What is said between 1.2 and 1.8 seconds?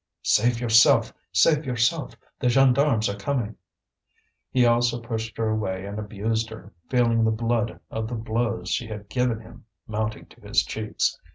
save